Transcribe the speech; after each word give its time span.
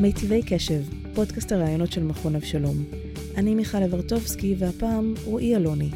מיטיבי 0.00 0.42
קשב, 0.42 0.82
פודקאסט 1.14 1.52
הראיונות 1.52 1.92
של 1.92 2.02
מכון 2.02 2.36
אבשלום. 2.36 2.84
אני 3.36 3.54
מיכל 3.54 3.82
אברטובסקי, 3.82 4.54
והפעם 4.58 5.14
רועי 5.24 5.56
אלוני, 5.56 5.90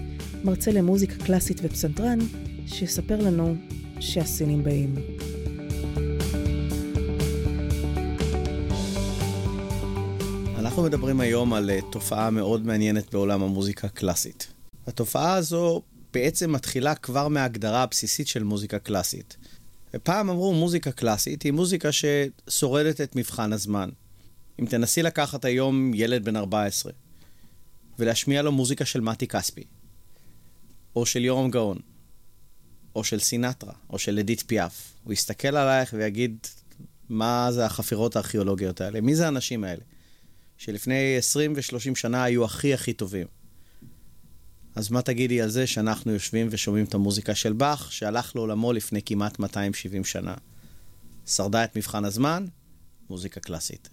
מרצה 0.44 0.72
למוזיקה 0.72 1.24
קלאסית 1.24 1.60
ופסנתרן, 1.62 2.18
שיספר 2.66 3.20
לנו 3.20 3.54
שהסינים 4.00 4.64
באים. 4.64 4.94
אנחנו 10.58 10.82
מדברים 10.82 11.20
היום 11.20 11.52
על 11.52 11.70
אה, 11.70 11.78
תופעה 11.92 12.30
מאוד 12.30 12.66
מעניינת 12.66 13.12
בעולם 13.12 13.42
המוזיקה 13.42 13.86
הקלאסית. 13.86 14.52
התופעה 14.86 15.34
הזו 15.34 15.82
בעצם 16.12 16.52
מתחילה 16.52 16.94
כבר 16.94 17.28
מההגדרה 17.28 17.82
הבסיסית 17.82 18.26
של 18.26 18.42
מוזיקה 18.42 18.78
קלאסית. 18.78 19.36
ופעם 19.94 20.30
אמרו 20.30 20.54
מוזיקה 20.54 20.92
קלאסית 20.92 21.42
היא 21.42 21.52
מוזיקה 21.52 21.88
ששורדת 21.92 23.00
את 23.00 23.16
מבחן 23.16 23.52
הזמן. 23.52 23.90
אם 24.60 24.66
תנסי 24.66 25.02
לקחת 25.02 25.44
היום 25.44 25.94
ילד 25.94 26.24
בן 26.24 26.36
14 26.36 26.92
ולהשמיע 27.98 28.42
לו 28.42 28.52
מוזיקה 28.52 28.84
של 28.84 29.00
מתי 29.00 29.26
כספי, 29.26 29.64
או 30.96 31.06
של 31.06 31.24
יורם 31.24 31.50
גאון, 31.50 31.78
או 32.96 33.04
של 33.04 33.20
סינטרה, 33.20 33.72
או 33.90 33.98
של 33.98 34.18
אדית 34.18 34.42
פיאף, 34.46 34.92
הוא 35.04 35.12
יסתכל 35.12 35.56
עלייך 35.56 35.94
ויגיד, 35.98 36.46
מה 37.08 37.48
זה 37.52 37.66
החפירות 37.66 38.16
הארכיאולוגיות 38.16 38.80
האלה? 38.80 39.00
מי 39.00 39.14
זה 39.14 39.24
האנשים 39.24 39.64
האלה? 39.64 39.82
שלפני 40.58 41.16
20 41.16 41.52
ו-30 41.56 41.94
שנה 41.94 42.24
היו 42.24 42.44
הכי 42.44 42.74
הכי 42.74 42.92
טובים. 42.92 43.26
אז 44.74 44.90
מה 44.90 45.02
תגידי 45.02 45.40
על 45.40 45.50
זה 45.50 45.66
שאנחנו 45.66 46.12
יושבים 46.12 46.46
ושומעים 46.50 46.84
את 46.84 46.94
המוזיקה 46.94 47.34
של 47.34 47.52
באך, 47.52 47.92
שהלך 47.92 48.36
לעולמו 48.36 48.72
לפני 48.72 49.02
כמעט 49.02 49.38
270 49.38 50.04
שנה? 50.04 50.34
שרדה 51.26 51.64
את 51.64 51.76
מבחן 51.76 52.04
הזמן? 52.04 52.46
מוזיקה 53.10 53.40
קלאסית. 53.40 53.88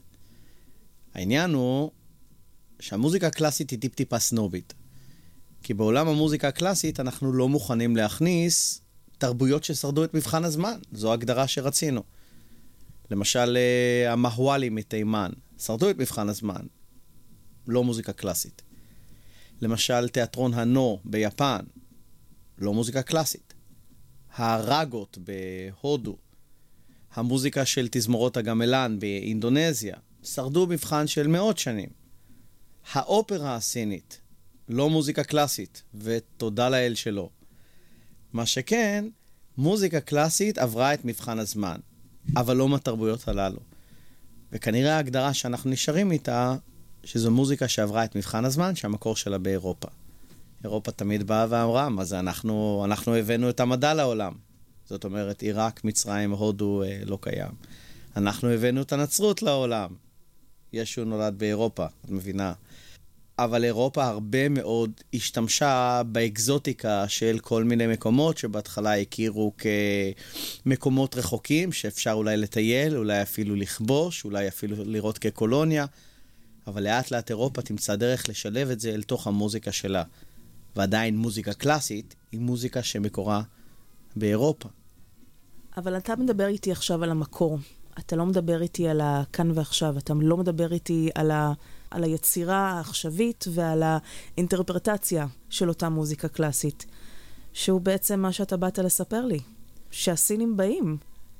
העניין 1.13 1.53
הוא 1.53 1.91
שהמוזיקה 2.79 3.27
הקלאסית 3.27 3.69
היא 3.69 3.79
טיפ-טיפה 3.79 4.19
סנובית. 4.19 4.73
כי 5.63 5.73
בעולם 5.73 6.07
המוזיקה 6.07 6.47
הקלאסית 6.47 6.99
אנחנו 6.99 7.33
לא 7.33 7.49
מוכנים 7.49 7.95
להכניס 7.95 8.81
תרבויות 9.17 9.63
ששרדו 9.63 10.03
את 10.03 10.13
מבחן 10.13 10.43
הזמן. 10.43 10.79
זו 10.91 11.13
הגדרה 11.13 11.47
שרצינו. 11.47 12.03
למשל, 13.11 13.57
אה, 13.57 14.13
המהוואלים 14.13 14.75
מתימן, 14.75 15.31
שרדו 15.57 15.89
את 15.89 15.97
מבחן 15.97 16.29
הזמן. 16.29 16.61
לא 17.67 17.83
מוזיקה 17.83 18.13
קלאסית. 18.13 18.61
למשל, 19.62 20.09
תיאטרון 20.09 20.54
הנו 20.54 21.00
ביפן, 21.06 21.66
לא 22.58 22.73
מוזיקה 22.73 23.02
קלאסית. 23.02 23.54
הראגות 24.36 25.17
בהודו, 25.17 26.17
המוזיקה 27.14 27.66
של 27.66 27.88
תזמורות 27.92 28.38
הגמלן 28.38 28.98
באינדונזיה, 29.00 29.95
שרדו 30.23 30.67
מבחן 30.67 31.08
של 31.08 31.28
מאות 31.28 31.58
שנים. 31.58 31.89
האופרה 32.92 33.56
הסינית, 33.56 34.22
לא 34.70 34.89
מוזיקה 34.89 35.23
קלאסית, 35.23 35.84
ותודה 35.94 36.70
לאל 36.70 36.95
שלא. 36.95 37.30
מה 38.34 38.45
שכן, 38.45 39.06
מוזיקה 39.58 40.00
קלאסית 40.00 40.58
עברה 40.58 40.94
את 40.94 41.06
מבחן 41.06 41.39
הזמן, 41.39 41.78
אבל 42.38 42.58
לא 42.58 42.70
מהתרבויות 42.70 43.28
הללו. 43.28 43.59
וכנראה 44.52 44.95
ההגדרה 44.95 45.34
שאנחנו 45.34 45.70
נשארים 45.70 46.12
איתה 46.12 46.56
שזו 47.03 47.31
מוזיקה 47.31 47.67
שעברה 47.67 48.03
את 48.03 48.16
מבחן 48.16 48.45
הזמן, 48.45 48.76
שהמקור 48.76 49.15
שלה 49.15 49.37
באירופה. 49.37 49.87
אירופה 50.64 50.92
תמיד 50.92 51.27
באה 51.27 51.45
ואמרה, 51.49 51.89
מה 51.89 52.05
זה, 52.05 52.20
אנחנו, 52.20 52.81
אנחנו 52.86 53.15
הבאנו 53.15 53.49
את 53.49 53.59
המדע 53.59 53.93
לעולם. 53.93 54.33
זאת 54.86 55.03
אומרת, 55.03 55.42
עיראק, 55.42 55.83
מצרים, 55.83 56.31
הודו 56.31 56.83
אה, 56.83 56.99
לא 57.05 57.17
קיים. 57.21 57.52
אנחנו 58.17 58.49
הבאנו 58.49 58.81
את 58.81 58.93
הנצרות 58.93 59.42
לעולם. 59.42 59.89
ישו 60.73 61.05
נולד 61.05 61.33
באירופה, 61.37 61.86
את 61.86 62.09
מבינה? 62.09 62.53
אבל 63.39 63.64
אירופה 63.64 64.05
הרבה 64.05 64.49
מאוד 64.49 64.92
השתמשה 65.14 66.02
באקזוטיקה 66.05 67.08
של 67.08 67.39
כל 67.42 67.64
מיני 67.64 67.87
מקומות 67.87 68.37
שבהתחלה 68.37 68.97
הכירו 68.97 69.53
כמקומות 70.65 71.15
רחוקים, 71.15 71.71
שאפשר 71.71 72.11
אולי 72.11 72.37
לטייל, 72.37 72.97
אולי 72.97 73.21
אפילו 73.21 73.55
לכבוש, 73.55 74.26
אולי 74.26 74.47
אפילו 74.47 74.76
לראות 74.86 75.17
כקולוניה. 75.17 75.86
אבל 76.67 76.83
לאט 76.83 77.11
לאט 77.11 77.30
אירופה 77.30 77.61
תמצא 77.61 77.95
דרך 77.95 78.30
לשלב 78.30 78.70
את 78.70 78.80
זה 78.80 78.89
אל 78.89 79.04
תוך 79.04 79.27
המוזיקה 79.27 79.72
שלה. 79.72 80.04
ועדיין 80.76 81.17
מוזיקה 81.17 81.54
קלאסית 81.54 82.16
היא 82.32 82.39
מוזיקה 82.39 82.83
שמקורה 82.83 83.42
באירופה. 84.16 84.70
אבל 85.77 85.98
אתה 85.98 86.16
מדבר 86.16 86.48
איתי 86.48 86.71
עכשיו 86.71 87.04
על 87.04 87.11
המקור. 87.11 87.60
אתה 88.00 88.16
לא 88.16 88.26
מדבר 88.26 88.61
איתי 88.61 88.88
על 88.88 89.02
הכאן 89.04 89.52
ועכשיו, 89.55 89.98
אתה 89.98 90.14
לא 90.21 90.38
מדבר 90.38 90.73
איתי 90.73 91.10
על, 91.16 91.32
ה, 91.32 91.54
על 91.92 92.04
היצירה 92.04 92.71
העכשווית 92.71 93.45
ועל 93.54 93.83
האינטרפרטציה 93.83 95.27
של 95.50 95.70
אותה 95.70 95.89
מוזיקה 95.89 96.27
קלאסית, 96.27 96.86
שהוא 97.54 97.82
בעצם 97.82 98.20
מה 98.20 98.32
שאתה 98.32 98.58
באת 98.58 98.80
לספר 98.80 99.26
לי, 99.26 99.39
שהסינים 99.92 100.58
באים. 100.58 100.98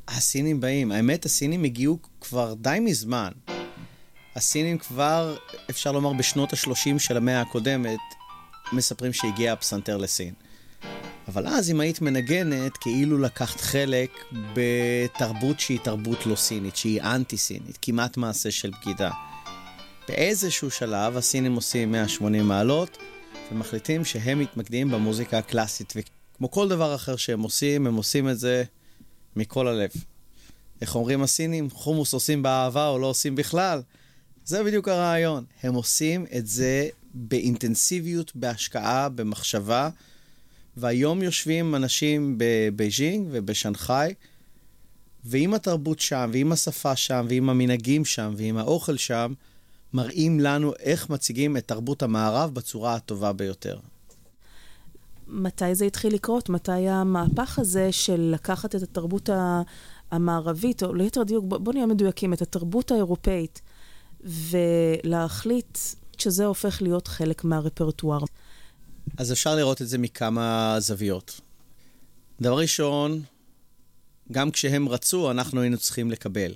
הסינים 0.08 0.60
באים. 0.60 0.92
האמת, 0.92 1.26
הסינים 1.26 1.64
הגיעו 1.64 1.98
כבר 2.22 2.54
די 2.54 2.78
מזמן. 2.82 3.32
הסינים 4.36 4.78
כבר, 4.78 5.36
אפשר 5.70 5.92
לומר, 5.92 6.14
בשנות 6.14 6.54
ה-30 6.54 7.00
של 7.00 7.18
המאה 7.18 7.42
הקודמת, 7.42 8.00
מספרים 8.74 9.14
שהגיע 9.14 9.54
הפסנתר 9.54 9.98
לסין. 9.98 10.34
אבל 11.28 11.48
אז 11.48 11.72
אם 11.72 11.80
היית 11.80 12.02
מנגנת, 12.02 12.78
כאילו 12.78 13.18
לקחת 13.18 13.62
חלק 13.62 14.12
בתרבות 14.54 15.60
שהיא 15.60 15.80
תרבות 15.80 16.26
לא 16.26 16.36
סינית, 16.36 16.76
שהיא 16.76 17.02
אנטי-סינית, 17.02 17.78
כמעט 17.82 18.18
מעשה 18.18 18.52
של 18.52 18.72
בגידה. 18.82 19.12
באיזשהו 20.08 20.72
שלב 20.72 21.18
הסינים 21.18 21.56
עושים 21.56 21.92
180 21.92 22.48
מעלות, 22.48 22.98
ומחליטים 23.52 24.06
שהם 24.06 24.40
מתמקדים 24.40 24.92
במוזיקה 24.92 25.38
הקלאסית. 25.38 25.94
וכמו 25.96 26.52
כל 26.52 26.70
דבר 26.70 26.96
אחר 26.96 27.16
שהם 27.16 27.42
עושים, 27.42 27.88
הם 27.88 27.96
עושים 27.96 28.30
את 28.30 28.40
זה 28.40 28.64
מכל 29.36 29.68
הלב. 29.68 29.90
איך 30.82 30.96
אומרים 30.96 31.24
הסינים? 31.24 31.70
חומוס 31.70 32.14
עושים 32.14 32.44
באהבה 32.44 32.88
או 32.88 33.00
לא 33.00 33.08
עושים 33.08 33.36
בכלל? 33.36 33.82
זה 34.46 34.64
בדיוק 34.64 34.88
הרעיון. 34.88 35.44
הם 35.64 35.74
עושים 35.74 36.26
את 36.38 36.48
זה 36.48 36.90
באינטנסיביות, 37.14 38.36
בהשקעה, 38.36 39.10
במחשבה, 39.10 39.90
והיום 40.78 41.24
יושבים 41.24 41.76
אנשים 41.76 42.36
בבייג'ינג 42.38 43.28
ובשנגחאי, 43.32 44.14
ועם 45.24 45.54
התרבות 45.54 46.00
שם, 46.00 46.30
ועם 46.34 46.52
השפה 46.52 46.96
שם, 46.96 47.26
ועם 47.30 47.50
המנהגים 47.50 48.06
שם, 48.06 48.34
ועם 48.38 48.58
האוכל 48.58 48.98
שם, 48.98 49.34
מראים 49.94 50.40
לנו 50.40 50.74
איך 50.80 51.10
מציגים 51.10 51.58
את 51.58 51.68
תרבות 51.68 52.04
המערב 52.04 52.54
בצורה 52.54 52.96
הטובה 52.96 53.34
ביותר. 53.34 53.80
מתי 55.28 55.76
זה 55.76 55.86
התחיל 55.86 56.14
לקרות? 56.14 56.50
מתי 56.50 56.90
המהפך 56.90 57.60
הזה 57.60 57.92
של 57.92 58.32
לקחת 58.34 58.76
את 58.76 58.84
התרבות 58.84 59.30
המערבית, 60.12 60.84
או 60.84 60.94
ליתר 60.94 61.24
דיוק, 61.24 61.46
בוא 61.48 61.74
נהיה 61.74 61.86
מדויקים, 61.86 62.34
את 62.34 62.42
התרבות 62.42 62.92
האירופאית, 62.92 63.62
ולהחליט 64.24 65.78
שזה 66.18 66.46
הופך 66.46 66.82
להיות 66.82 67.08
חלק 67.08 67.44
מהרפרטואר. 67.44 68.20
אז 69.18 69.32
אפשר 69.32 69.56
לראות 69.56 69.82
את 69.82 69.88
זה 69.88 69.98
מכמה 69.98 70.76
זוויות. 70.80 71.42
דבר 72.42 72.60
ראשון, 72.60 73.22
גם 74.32 74.52
כשהם 74.52 74.90
רצו, 74.90 75.32
אנחנו 75.32 75.62
היינו 75.62 75.78
צריכים 75.78 76.12
לקבל. 76.12 76.54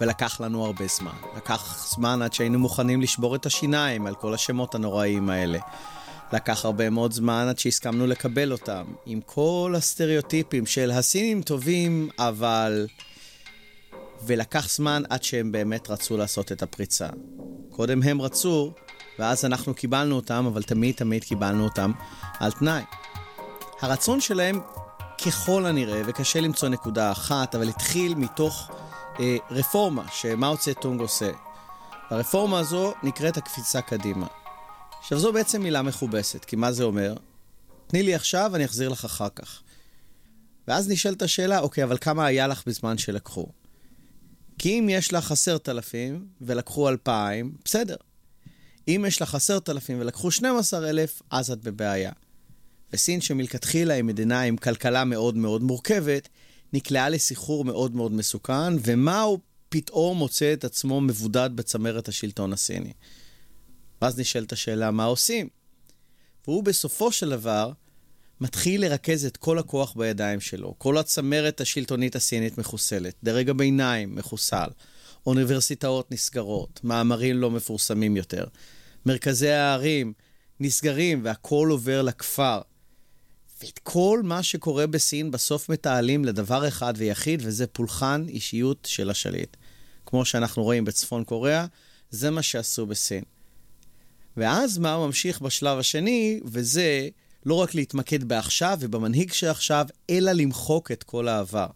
ולקח 0.00 0.40
לנו 0.40 0.64
הרבה 0.64 0.86
זמן. 0.98 1.16
לקח 1.36 1.86
זמן 1.94 2.22
עד 2.22 2.32
שהיינו 2.32 2.58
מוכנים 2.58 3.02
לשבור 3.02 3.36
את 3.36 3.46
השיניים 3.46 4.06
על 4.06 4.14
כל 4.14 4.34
השמות 4.34 4.74
הנוראיים 4.74 5.30
האלה. 5.30 5.58
לקח 6.32 6.64
הרבה 6.64 6.90
מאוד 6.90 7.12
זמן 7.12 7.46
עד 7.48 7.58
שהסכמנו 7.58 8.06
לקבל 8.06 8.52
אותם, 8.52 8.84
עם 9.06 9.20
כל 9.26 9.74
הסטריאוטיפים 9.76 10.66
של 10.66 10.90
הסינים 10.90 11.42
טובים, 11.42 12.08
אבל 12.18 12.86
ולקח 14.26 14.70
זמן 14.70 15.02
עד 15.10 15.22
שהם 15.22 15.52
באמת 15.52 15.90
רצו 15.90 16.16
לעשות 16.16 16.52
את 16.52 16.62
הפריצה. 16.62 17.08
קודם 17.70 18.02
הם 18.02 18.22
רצו, 18.22 18.72
ואז 19.18 19.44
אנחנו 19.44 19.74
קיבלנו 19.74 20.16
אותם, 20.16 20.46
אבל 20.46 20.62
תמיד 20.62 20.94
תמיד 20.94 21.24
קיבלנו 21.24 21.64
אותם 21.64 21.92
על 22.38 22.52
תנאי. 22.52 22.82
הרצון 23.80 24.20
שלהם, 24.20 24.60
ככל 25.26 25.66
הנראה, 25.66 26.02
וקשה 26.06 26.40
למצוא 26.40 26.68
נקודה 26.68 27.12
אחת, 27.12 27.54
אבל 27.54 27.68
התחיל 27.68 28.14
מתוך 28.14 28.70
אה, 29.20 29.36
רפורמה 29.50 30.04
שמאו 30.12 30.56
טונג 30.80 31.00
עושה. 31.00 31.30
הרפורמה 32.10 32.58
הזו 32.58 32.92
נקראת 33.02 33.36
הקפיצה 33.36 33.80
קדימה. 33.80 34.26
עכשיו 35.00 35.18
זו 35.18 35.32
בעצם 35.32 35.62
מילה 35.62 35.82
מכובסת, 35.82 36.44
כי 36.44 36.56
מה 36.56 36.72
זה 36.72 36.84
אומר? 36.84 37.14
תני 37.86 38.02
לי 38.02 38.14
עכשיו, 38.14 38.56
אני 38.56 38.64
אחזיר 38.64 38.88
לך 38.88 39.04
אחר 39.04 39.28
כך. 39.28 39.62
ואז 40.68 40.88
נשאלת 40.88 41.22
השאלה, 41.22 41.58
אוקיי, 41.58 41.84
אבל 41.84 41.98
כמה 42.00 42.26
היה 42.26 42.46
לך 42.46 42.62
בזמן 42.66 42.98
שלקחו? 42.98 43.46
כי 44.58 44.78
אם 44.78 44.88
יש 44.88 45.12
לך 45.12 45.32
עשרת 45.32 45.68
אלפים 45.68 46.26
ולקחו 46.40 46.88
אלפיים, 46.88 47.54
בסדר. 47.64 47.96
אם 48.88 49.04
יש 49.08 49.22
לך 49.22 49.34
עשרת 49.34 49.68
אלפים 49.68 50.00
ולקחו 50.00 50.30
12 50.30 50.90
אלף, 50.90 51.22
אז 51.30 51.50
את 51.50 51.62
בבעיה. 51.62 52.12
וסין 52.92 53.20
שמלכתחילה 53.20 53.94
היא 53.94 54.04
מדינה 54.04 54.42
עם 54.42 54.56
כלכלה 54.56 55.04
מאוד 55.04 55.36
מאוד 55.36 55.62
מורכבת, 55.62 56.28
נקלעה 56.72 57.08
לסחרור 57.08 57.64
מאוד 57.64 57.94
מאוד 57.94 58.12
מסוכן, 58.12 58.72
ומאו 58.82 59.38
פתאום 59.68 60.18
מוצא 60.18 60.52
את 60.52 60.64
עצמו 60.64 61.00
מבודד 61.00 61.50
בצמרת 61.54 62.08
השלטון 62.08 62.52
הסיני. 62.52 62.92
ואז 64.02 64.18
נשאלת 64.18 64.52
השאלה, 64.52 64.90
מה 64.90 65.04
עושים? 65.04 65.48
והוא 66.46 66.64
בסופו 66.64 67.12
של 67.12 67.30
דבר 67.30 67.72
מתחיל 68.40 68.80
לרכז 68.84 69.26
את 69.26 69.36
כל 69.36 69.58
הכוח 69.58 69.94
בידיים 69.96 70.40
שלו. 70.40 70.74
כל 70.78 70.98
הצמרת 70.98 71.60
השלטונית 71.60 72.16
הסינית 72.16 72.58
מחוסלת, 72.58 73.14
דרג 73.22 73.50
הביניים 73.50 74.14
מחוסל, 74.14 74.68
אוניברסיטאות 75.26 76.12
נסגרות, 76.12 76.80
מאמרים 76.84 77.36
לא 77.36 77.50
מפורסמים 77.50 78.16
יותר, 78.16 78.46
מרכזי 79.06 79.50
הערים 79.50 80.12
נסגרים 80.60 81.20
והכל 81.24 81.68
עובר 81.70 82.02
לכפר. 82.02 82.60
ואת 83.62 83.78
כל 83.78 84.20
מה 84.24 84.42
שקורה 84.42 84.86
בסין 84.86 85.30
בסוף 85.30 85.68
מתעלים 85.68 86.24
לדבר 86.24 86.68
אחד 86.68 86.94
ויחיד, 86.96 87.40
וזה 87.44 87.66
פולחן 87.66 88.24
אישיות 88.28 88.88
של 88.90 89.10
השליט. 89.10 89.56
כמו 90.06 90.24
שאנחנו 90.24 90.62
רואים 90.62 90.84
בצפון 90.84 91.24
קוריאה, 91.24 91.66
זה 92.10 92.30
מה 92.30 92.42
שעשו 92.42 92.86
בסין. 92.86 93.24
ואז 94.36 94.78
מה 94.78 94.98
ממשיך 94.98 95.40
בשלב 95.40 95.78
השני, 95.78 96.40
וזה 96.44 97.08
לא 97.48 97.54
רק 97.54 97.74
להתמקד 97.74 98.24
בעכשיו 98.24 98.78
ובמנהיג 98.80 99.32
שעכשיו, 99.32 99.86
אלא 100.10 100.32
למחוק 100.32 100.92
את 100.92 101.02
כל 101.02 101.28
העבר. 101.28 101.66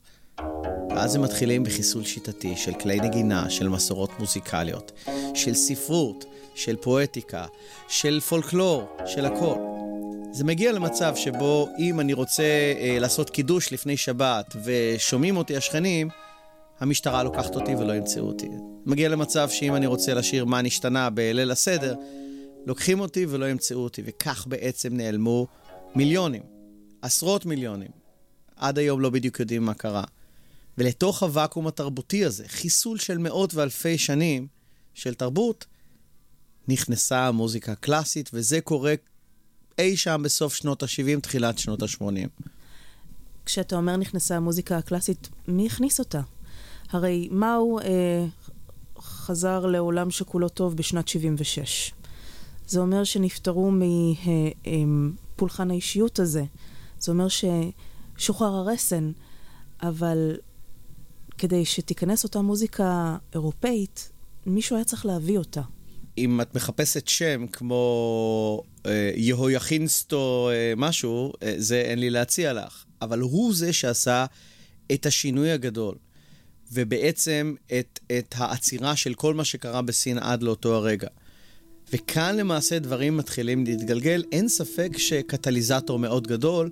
ואז 0.90 1.14
הם 1.14 1.22
מתחילים 1.22 1.62
בחיסול 1.62 2.04
שיטתי 2.04 2.56
של 2.56 2.72
כלי 2.74 3.00
נגינה, 3.00 3.50
של 3.50 3.68
מסורות 3.68 4.10
מוזיקליות, 4.18 4.92
של 5.34 5.54
ספרות, 5.54 6.24
של 6.54 6.76
פואטיקה, 6.76 7.46
של 7.88 8.20
פולקלור, 8.20 8.96
של 9.06 9.24
הכל. 9.26 9.54
זה 10.32 10.44
מגיע 10.44 10.72
למצב 10.72 11.16
שבו 11.16 11.68
אם 11.78 12.00
אני 12.00 12.12
רוצה 12.12 12.42
אה, 12.42 12.96
לעשות 13.00 13.30
קידוש 13.30 13.72
לפני 13.72 13.96
שבת 13.96 14.56
ושומעים 14.64 15.36
אותי 15.36 15.56
השכנים, 15.56 16.08
המשטרה 16.80 17.22
לוקחת 17.22 17.54
אותי 17.54 17.74
ולא 17.74 17.92
ימצאו 17.92 18.22
אותי. 18.22 18.48
מגיע 18.86 19.08
למצב 19.08 19.48
שאם 19.48 19.74
אני 19.74 19.86
רוצה 19.86 20.14
לשיר 20.14 20.44
מה 20.44 20.62
נשתנה 20.62 21.10
בליל 21.10 21.50
הסדר, 21.50 21.94
לוקחים 22.66 23.00
אותי 23.00 23.26
ולא 23.28 23.50
ימצאו 23.50 23.78
אותי, 23.78 24.02
וכך 24.04 24.46
בעצם 24.46 24.96
נעלמו 24.96 25.46
מיליונים, 25.94 26.42
עשרות 27.02 27.46
מיליונים. 27.46 27.90
עד 28.56 28.78
היום 28.78 29.00
לא 29.00 29.10
בדיוק 29.10 29.40
יודעים 29.40 29.64
מה 29.64 29.74
קרה. 29.74 30.04
ולתוך 30.78 31.22
הוואקום 31.22 31.66
התרבותי 31.66 32.24
הזה, 32.24 32.48
חיסול 32.48 32.98
של 32.98 33.18
מאות 33.18 33.54
ואלפי 33.54 33.98
שנים 33.98 34.46
של 34.94 35.14
תרבות, 35.14 35.66
נכנסה 36.68 37.28
המוזיקה 37.28 37.72
הקלאסית, 37.72 38.30
וזה 38.32 38.60
קורה 38.60 38.94
אי 39.78 39.96
שם 39.96 40.20
בסוף 40.24 40.54
שנות 40.54 40.82
ה-70, 40.82 41.20
תחילת 41.20 41.58
שנות 41.58 41.82
ה-80. 41.82 42.42
כשאתה 43.46 43.76
אומר 43.76 43.96
נכנסה 43.96 44.36
המוזיקה 44.36 44.78
הקלאסית, 44.78 45.28
מי 45.48 45.66
הכניס 45.66 45.98
אותה? 45.98 46.20
הרי 46.90 47.28
מאו 47.30 47.80
אה, 47.80 48.24
חזר 48.98 49.66
לעולם 49.66 50.10
שכולו 50.10 50.48
טוב 50.48 50.76
בשנת 50.76 51.08
76. 51.08 51.92
זה 52.66 52.80
אומר 52.80 53.04
שנפטרו 53.04 53.70
מפולחן 54.66 55.70
האישיות 55.70 56.18
הזה. 56.18 56.44
זה 56.98 57.12
אומר 57.12 57.26
ששוחרר 57.28 58.54
הרסן, 58.54 59.12
אבל 59.82 60.36
כדי 61.38 61.64
שתיכנס 61.64 62.24
אותה 62.24 62.40
מוזיקה 62.40 63.16
אירופאית, 63.34 64.10
מישהו 64.46 64.76
היה 64.76 64.84
צריך 64.84 65.06
להביא 65.06 65.38
אותה. 65.38 65.62
אם 66.18 66.40
את 66.40 66.54
מחפשת 66.54 67.08
שם 67.08 67.46
כמו 67.46 68.62
אה, 68.86 69.10
יהויכינסטו 69.14 70.50
אה, 70.52 70.72
משהו, 70.76 71.32
אה, 71.42 71.54
זה 71.56 71.80
אין 71.80 71.98
לי 71.98 72.10
להציע 72.10 72.52
לך. 72.52 72.84
אבל 73.02 73.20
הוא 73.20 73.54
זה 73.54 73.72
שעשה 73.72 74.26
את 74.92 75.06
השינוי 75.06 75.50
הגדול, 75.50 75.94
ובעצם 76.72 77.54
את, 77.78 78.00
את 78.18 78.34
העצירה 78.38 78.96
של 78.96 79.14
כל 79.14 79.34
מה 79.34 79.44
שקרה 79.44 79.82
בסין 79.82 80.18
עד 80.18 80.42
לאותו 80.42 80.74
הרגע. 80.74 81.08
וכאן 81.92 82.36
למעשה 82.36 82.78
דברים 82.78 83.16
מתחילים 83.16 83.64
להתגלגל. 83.64 84.24
אין 84.32 84.48
ספק 84.48 84.88
שקטליזטור 84.96 85.98
מאוד 85.98 86.26
גדול 86.26 86.70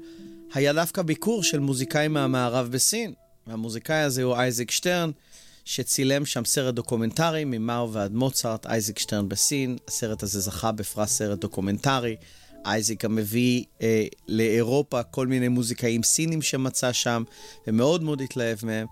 היה 0.54 0.72
דווקא 0.72 1.02
ביקור 1.02 1.42
של 1.42 1.58
מוזיקאי 1.58 2.08
מהמערב 2.08 2.68
בסין. 2.72 3.12
והמוזיקאי 3.46 4.00
הזה 4.00 4.22
הוא 4.22 4.34
אייזק 4.34 4.70
שטרן, 4.70 5.10
שצילם 5.64 6.26
שם 6.26 6.44
סרט 6.44 6.74
דוקומנטרי 6.74 7.44
ממאו 7.44 7.92
ועד 7.92 8.12
מוצרט, 8.12 8.66
אייזק 8.66 8.98
שטרן 8.98 9.28
בסין. 9.28 9.76
הסרט 9.88 10.22
הזה 10.22 10.40
זכה 10.40 10.72
בפרס 10.72 11.10
סרט 11.10 11.38
דוקומנטרי. 11.38 12.16
אייזק 12.64 13.04
גם 13.04 13.16
מביא 13.16 13.64
אה, 13.82 14.06
לאירופה 14.28 15.02
כל 15.02 15.26
מיני 15.26 15.48
מוזיקאים 15.48 16.02
סינים 16.02 16.42
שמצא 16.42 16.92
שם, 16.92 17.22
ומאוד 17.66 18.02
מאוד 18.02 18.20
התלהב 18.20 18.58
מהם. 18.62 18.86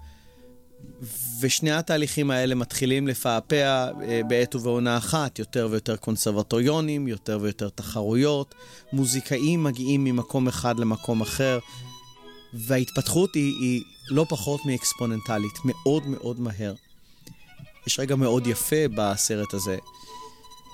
ושני 1.40 1.70
התהליכים 1.70 2.30
האלה 2.30 2.54
מתחילים 2.54 3.08
לפעפע 3.08 3.88
אה, 4.02 4.20
בעת 4.28 4.54
ובעונה 4.54 4.96
אחת, 4.96 5.38
יותר 5.38 5.68
ויותר 5.70 5.96
קונסרבטוריונים, 5.96 7.08
יותר 7.08 7.38
ויותר 7.42 7.68
תחרויות, 7.68 8.54
מוזיקאים 8.92 9.64
מגיעים 9.64 10.04
ממקום 10.04 10.48
אחד 10.48 10.78
למקום 10.78 11.20
אחר, 11.20 11.58
וההתפתחות 12.54 13.34
היא, 13.34 13.54
היא 13.60 13.82
לא 14.10 14.26
פחות 14.28 14.60
מאקספוננטלית, 14.66 15.58
מאוד 15.64 16.06
מאוד 16.06 16.40
מהר. 16.40 16.74
יש 17.86 18.00
רגע 18.00 18.16
מאוד 18.16 18.46
יפה 18.46 18.88
בסרט 18.96 19.54
הזה, 19.54 19.76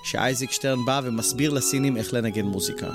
שאייזיק 0.03 0.51
שטרן 0.51 0.85
בא 0.85 1.01
ומסביר 1.03 1.53
לסינים 1.53 1.97
איך 1.97 2.13
לנגן 2.13 2.45
מוזיקה. 2.45 2.89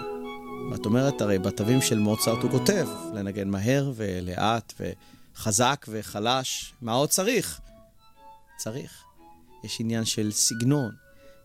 ואת 0.70 0.86
אומרת, 0.86 1.20
הרי 1.20 1.38
בתווים 1.38 1.80
של 1.82 1.98
מוצרט 1.98 2.42
הוא 2.42 2.50
כותב, 2.50 2.88
לנגן 3.14 3.48
מהר 3.48 3.92
ולאט 3.96 4.72
ו... 4.80 4.90
חזק 5.40 5.86
וחלש, 5.88 6.72
מה 6.82 6.92
עוד 6.92 7.08
צריך? 7.08 7.60
צריך. 8.56 9.04
יש 9.64 9.80
עניין 9.80 10.04
של 10.04 10.32
סגנון, 10.32 10.90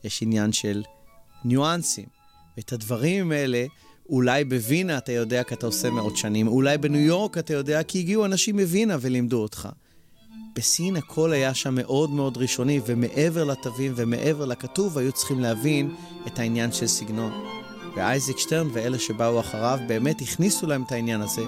יש 0.03 0.21
עניין 0.21 0.51
של 0.51 0.83
ניואנסים. 1.45 2.05
ואת 2.57 2.73
הדברים 2.73 3.31
האלה, 3.31 3.65
אולי 4.09 4.43
בווינה 4.43 4.97
אתה 4.97 5.11
יודע 5.11 5.43
כי 5.43 5.53
אתה 5.53 5.65
עושה 5.65 5.89
מאות 5.89 6.17
שנים, 6.17 6.47
אולי 6.47 6.77
בניו 6.77 7.01
יורק 7.01 7.37
אתה 7.37 7.53
יודע 7.53 7.83
כי 7.83 7.99
הגיעו 7.99 8.25
אנשים 8.25 8.59
מווינה 8.59 8.97
ולימדו 9.01 9.41
אותך. 9.41 9.69
בסין 10.55 10.95
הכל 10.95 11.31
היה 11.31 11.53
שם 11.53 11.75
מאוד 11.75 12.09
מאוד 12.09 12.37
ראשוני, 12.37 12.79
ומעבר 12.85 13.43
לתווים 13.43 13.93
ומעבר 13.95 14.45
לכתוב 14.45 14.97
היו 14.97 15.11
צריכים 15.11 15.39
להבין 15.39 15.95
את 16.27 16.39
העניין 16.39 16.71
של 16.71 16.87
סגנון. 16.87 17.31
ואייזיק 17.95 18.37
שטרן 18.37 18.67
ואלה 18.73 18.99
שבאו 18.99 19.39
אחריו 19.39 19.79
באמת 19.87 20.21
הכניסו 20.21 20.67
להם 20.67 20.83
את 20.83 20.91
העניין 20.91 21.21
הזה, 21.21 21.43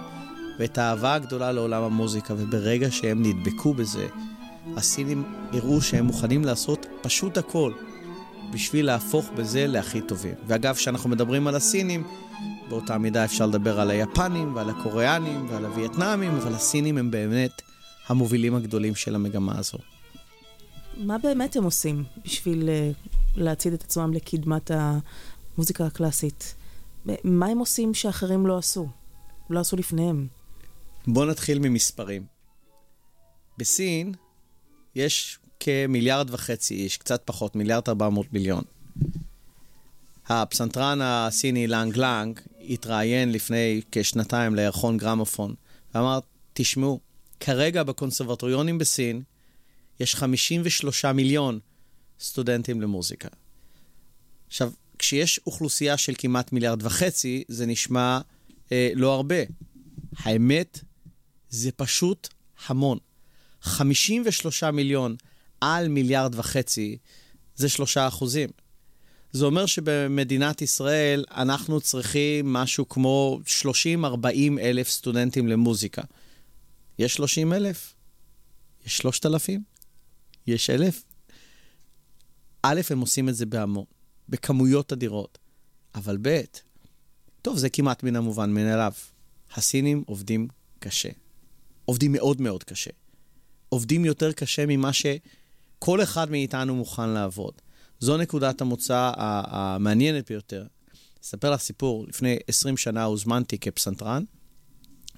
ואת 0.60 0.78
האהבה 0.78 1.14
הגדולה 1.14 1.52
לעולם 1.52 1.84
המוזיקה, 1.84 2.34
וברגע 2.38 2.92
שהם 2.92 3.24
נדבקו 3.24 3.74
בזה, 3.74 4.08
הסינים 4.78 5.24
הראו 5.54 5.82
שהם 5.82 6.06
מוכנים 6.06 6.46
לעשות 6.46 6.86
פשוט 7.02 7.38
הכל 7.38 7.74
בשביל 8.54 8.86
להפוך 8.86 9.30
בזה 9.36 9.68
להכי 9.68 10.02
טובים. 10.02 10.34
ואגב, 10.48 10.76
כשאנחנו 10.76 11.10
מדברים 11.10 11.48
על 11.48 11.56
הסינים, 11.56 12.08
באותה 12.70 12.98
מידה 12.98 13.26
אפשר 13.26 13.46
לדבר 13.46 13.80
על 13.80 13.92
היפנים 13.92 14.56
ועל 14.56 14.70
הקוריאנים 14.70 15.46
ועל 15.50 15.66
הווייטנאמים, 15.66 16.32
אבל 16.32 16.54
הסינים 16.54 16.98
הם 16.98 17.12
באמת 17.12 17.62
המובילים 18.08 18.56
הגדולים 18.56 18.96
של 18.96 19.16
המגמה 19.16 19.60
הזו. 19.60 19.78
מה 20.98 21.18
באמת 21.18 21.56
הם 21.56 21.64
עושים 21.64 22.04
בשביל 22.26 22.70
אה, 22.70 22.92
להצעיד 23.36 23.74
את 23.74 23.84
עצמם 23.84 24.14
לקדמת 24.14 24.72
המוזיקה 24.74 25.86
הקלאסית? 25.86 26.56
מה 27.24 27.46
הם 27.46 27.58
עושים 27.58 27.94
שאחרים 27.94 28.48
לא 28.48 28.58
עשו? 28.58 28.88
לא 29.50 29.60
עשו 29.60 29.76
לפניהם? 29.76 30.28
בואו 31.08 31.26
נתחיל 31.26 31.60
ממספרים. 31.60 32.26
בסין 33.58 34.14
יש 34.96 35.40
כמיליארד 35.60 36.30
וחצי 36.30 36.74
איש, 36.74 36.98
קצת 36.98 37.22
פחות, 37.26 37.56
מיליארד 37.56 37.90
ארבע 37.90 38.10
מאות 38.10 38.34
מיליון. 38.34 38.64
הפסנתרן 40.28 41.00
הסיני 41.02 41.68
לנג 41.68 41.98
לנג 41.98 42.40
התראיין 42.70 43.32
לפני 43.32 43.82
כשנתיים 43.92 44.56
לירחון 44.56 44.98
גרמופון 44.98 45.56
ואמר, 45.96 46.20
תשמעו, 46.54 47.00
כרגע 47.40 47.84
בקונסרבטוריונים 47.84 48.78
בסין 48.78 49.22
יש 50.00 50.16
53 50.16 51.06
מיליון 51.06 51.60
סטודנטים 52.20 52.82
למוזיקה. 52.82 53.30
עכשיו, 54.48 54.72
כשיש 55.00 55.40
אוכלוסייה 55.48 55.98
של 55.98 56.14
כמעט 56.18 56.52
מיליארד 56.54 56.84
וחצי, 56.84 57.44
זה 57.48 57.66
נשמע 57.66 58.20
אה, 58.72 58.92
לא 58.96 59.14
הרבה. 59.14 59.36
האמת, 60.18 60.80
זה 61.50 61.72
פשוט 61.72 62.28
המון. 62.68 62.98
53 63.62 64.64
מיליון 64.64 65.16
על 65.62 65.88
מיליארד 65.88 66.36
וחצי 66.36 66.98
זה 67.56 67.70
שלושה 67.70 68.08
אחוזים. 68.08 68.50
זה 69.32 69.46
אומר 69.46 69.66
שבמדינת 69.66 70.62
ישראל 70.62 71.26
אנחנו 71.32 71.82
צריכים 71.82 72.54
משהו 72.54 72.90
כמו 72.90 73.40
30-40 73.64 74.28
אלף 74.60 74.90
סטודנטים 74.90 75.48
למוזיקה. 75.48 76.02
יש 77.00 77.14
30 77.14 77.54
אלף? 77.54 77.94
יש 78.86 78.98
3,000? 78.98 79.64
יש 80.48 80.70
אלף? 80.70 81.04
א', 82.62 82.82
הם 82.90 83.00
עושים 83.00 83.30
את 83.30 83.36
זה 83.36 83.46
בהמון, 83.46 83.86
בכמויות 84.30 84.94
אדירות. 84.94 85.38
אבל 85.96 86.18
ב', 86.22 86.42
טוב, 87.42 87.58
זה 87.58 87.70
כמעט 87.70 88.04
מן 88.04 88.16
המובן 88.16 88.54
מאליו. 88.54 88.92
הסינים 89.56 90.04
עובדים 90.08 90.48
קשה. 90.80 91.10
עובדים 91.88 92.12
מאוד 92.12 92.42
מאוד 92.42 92.64
קשה. 92.64 92.92
עובדים 93.70 94.06
יותר 94.06 94.32
קשה 94.32 94.66
ממה 94.68 94.92
כל 95.80 96.04
אחד 96.04 96.32
מאיתנו 96.32 96.76
מוכן 96.76 97.10
לעבוד. 97.10 97.54
זו 98.00 98.18
נקודת 98.18 98.62
המוצא 98.62 99.12
המעניינת 99.18 100.32
ביותר. 100.32 100.66
אספר 101.24 101.52
לך 101.52 101.62
סיפור, 101.62 102.06
לפני 102.08 102.38
20 102.48 102.78
שנה 102.78 103.04
הוזמנתי 103.04 103.58
כפסנתרן 103.58 104.24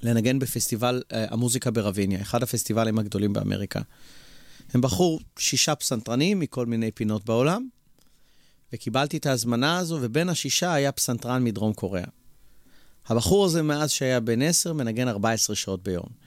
לנגן 0.01 0.39
בפסטיבל 0.39 1.01
uh, 1.03 1.15
המוזיקה 1.15 1.71
ברביניה, 1.71 2.21
אחד 2.21 2.43
הפסטיבלים 2.43 2.99
הגדולים 2.99 3.33
באמריקה. 3.33 3.81
הם 4.73 4.81
בחרו 4.81 5.19
שישה 5.39 5.75
פסנתרנים 5.75 6.39
מכל 6.39 6.65
מיני 6.65 6.91
פינות 6.91 7.25
בעולם, 7.25 7.67
וקיבלתי 8.73 9.17
את 9.17 9.25
ההזמנה 9.25 9.77
הזו, 9.77 9.97
ובין 10.01 10.29
השישה 10.29 10.73
היה 10.73 10.91
פסנתרן 10.91 11.43
מדרום 11.43 11.73
קוריאה. 11.73 12.07
הבחור 13.07 13.45
הזה, 13.45 13.61
מאז 13.61 13.91
שהיה 13.91 14.19
בן 14.19 14.41
עשר, 14.41 14.73
מנגן 14.73 15.07
14 15.07 15.55
שעות 15.55 15.83
ביום. 15.83 16.18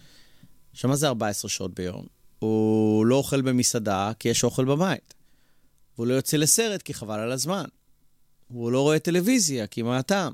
עכשיו, 0.72 0.90
מה 0.90 0.96
זה 0.96 1.08
14 1.08 1.48
שעות 1.48 1.74
ביום? 1.74 2.06
הוא 2.38 3.06
לא 3.06 3.14
אוכל 3.14 3.42
במסעדה 3.42 4.12
כי 4.18 4.28
יש 4.28 4.44
אוכל 4.44 4.64
בבית. 4.64 5.14
והוא 5.96 6.06
לא 6.06 6.14
יוצא 6.14 6.36
לסרט 6.36 6.82
כי 6.82 6.94
חבל 6.94 7.20
על 7.20 7.32
הזמן. 7.32 7.64
והוא 8.50 8.72
לא 8.72 8.80
רואה 8.80 8.98
טלוויזיה 8.98 9.66
כי 9.66 9.82
מה 9.82 9.98
הטעם. 9.98 10.32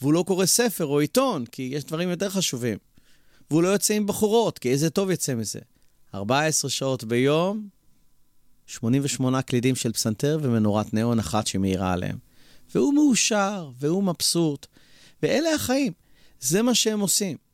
והוא 0.00 0.12
לא 0.12 0.24
קורא 0.26 0.46
ספר 0.46 0.86
או 0.86 1.00
עיתון 1.00 1.46
כי 1.46 1.70
יש 1.72 1.84
דברים 1.84 2.10
יותר 2.10 2.30
חשובים. 2.30 2.78
והוא 3.50 3.62
לא 3.62 3.68
יוצא 3.68 3.94
עם 3.94 4.06
בחורות 4.06 4.58
כי 4.58 4.70
איזה 4.70 4.90
טוב 4.90 5.10
יצא 5.10 5.34
מזה. 5.34 5.60
14 6.14 6.70
שעות 6.70 7.04
ביום, 7.04 7.68
88 8.66 9.42
קלידים 9.42 9.74
של 9.74 9.92
פסנתר 9.92 10.38
ומנורת 10.42 10.94
ניאון 10.94 11.18
אחת 11.18 11.46
שמאירה 11.46 11.92
עליהם. 11.92 12.18
והוא 12.74 12.94
מאושר, 12.94 13.70
והוא 13.78 14.04
מבסוט, 14.04 14.66
ואלה 15.22 15.54
החיים. 15.54 15.92
זה 16.40 16.62
מה 16.62 16.74
שהם 16.74 17.00
עושים. 17.00 17.45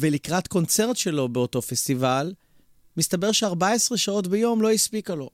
ולקראת 0.00 0.48
קונצרט 0.48 0.96
שלו 0.96 1.28
באותו 1.28 1.62
פסטיבל, 1.62 2.32
מסתבר 2.96 3.32
ש-14 3.32 3.96
שעות 3.96 4.26
ביום 4.26 4.62
לא 4.62 4.70
הספיקה 4.70 5.14
לו. 5.14 5.30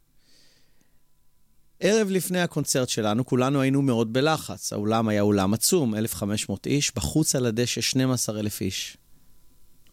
ערב 1.80 2.08
לפני 2.10 2.40
הקונצרט 2.40 2.88
שלנו, 2.88 3.26
כולנו 3.26 3.60
היינו 3.60 3.82
מאוד 3.82 4.12
בלחץ. 4.12 4.72
האולם 4.72 5.08
היה 5.08 5.22
אולם 5.22 5.54
עצום, 5.54 5.94
1,500 5.94 6.66
איש, 6.66 6.94
בחוץ 6.94 7.34
על 7.34 7.46
הדשא 7.46 7.80
12,000 7.80 8.60
איש. 8.60 8.96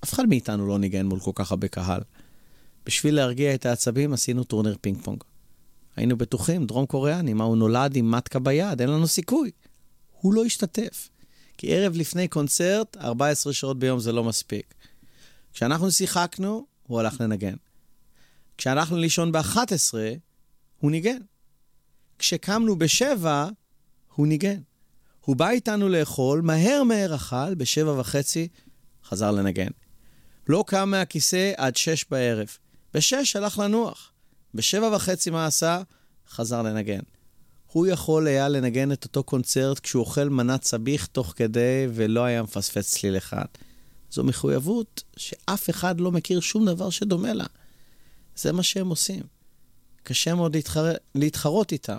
אף 0.04 0.14
אחד 0.14 0.26
מאיתנו 0.26 0.68
לא 0.68 0.80
ניגן 0.80 1.06
מול 1.06 1.20
כל 1.20 1.32
כך 1.36 1.52
הרבה 1.52 1.68
קהל. 1.68 2.02
בשביל 2.86 3.16
להרגיע 3.16 3.56
את 3.56 3.66
העצבים 3.66 4.14
עשינו 4.14 4.44
טורניר 4.44 4.76
פינג 4.82 4.98
פונג. 5.04 5.24
היינו 5.96 6.18
בטוחים, 6.18 6.66
דרום 6.66 6.86
קוריאני, 6.86 7.34
מה 7.34 7.44
הוא 7.44 7.58
נולד 7.58 7.96
עם 7.96 8.12
מטקה 8.12 8.40
ביד, 8.40 8.82
אין 8.82 8.90
לנו 8.90 9.08
סיכוי. 9.08 9.52
הוא 10.22 10.34
לא 10.34 10.46
השתתף. 10.46 11.10
כי 11.58 11.76
ערב 11.76 11.96
לפני 11.96 12.28
קונצרט, 12.28 12.98
14 12.98 13.54
שעות 13.54 13.80
ביום 13.80 14.00
זה 14.00 14.12
לא 14.12 14.24
מספיק. 14.24 14.74
כשאנחנו 15.54 15.92
שיחקנו, 15.92 16.66
הוא 16.84 17.00
הלך 17.00 17.22
לנגן. 17.22 17.56
כשהלכנו 18.58 18.98
לישון 18.98 19.32
ב-11, 19.32 19.94
הוא 20.80 20.92
ניגן. 20.92 21.20
כשקמנו 22.20 22.76
ב-7, 22.76 23.26
הוא 24.16 24.28
ניגן. 24.28 24.62
הוא 25.22 25.36
בא 25.36 25.50
איתנו 25.50 25.90
לאכול, 25.90 26.42
מהר 26.42 26.84
מהר 26.84 27.16
אכל, 27.16 27.56
ב-7 27.56 27.88
וחצי 27.88 28.48
חזר 29.06 29.32
לנגן. 29.32 29.72
לא 30.48 30.64
קם 30.68 30.90
מהכיסא 30.90 31.52
עד 31.58 31.76
6 31.76 32.06
בערב. 32.12 32.48
ב-6 32.94 33.14
הלך 33.36 33.60
לנוח. 33.60 34.12
ב-7 34.54 34.84
וחצי 34.96 35.30
מה 35.30 35.46
עשה? 35.46 35.82
חזר 36.30 36.62
לנגן. 36.62 37.00
הוא 37.74 37.88
יכול 37.88 38.28
היה 38.28 38.50
לנגן 38.50 38.92
את 38.92 39.04
אותו 39.04 39.24
קונצרט 39.24 39.80
כשהוא 39.80 40.00
אוכל 40.00 40.30
מנת 40.30 40.64
סביח 40.64 41.06
תוך 41.06 41.34
כדי 41.36 41.88
ולא 41.94 42.24
היה 42.24 42.44
מפספס 42.44 42.92
צליל 42.92 43.18
אחד. 43.18 43.46
זו 44.12 44.24
מחויבות 44.24 45.04
שאף 45.18 45.70
אחד 45.70 46.00
לא 46.00 46.12
מכיר 46.12 46.40
שום 46.40 46.66
דבר 46.66 46.90
שדומה 46.90 47.34
לה. 47.34 47.46
זה 48.36 48.52
מה 48.52 48.64
שהם 48.64 48.90
עושים. 48.90 49.24
קשה 50.04 50.36
מאוד 50.36 50.56
להתחר... 50.56 50.92
להתחרות 51.16 51.72
איתם. 51.72 51.98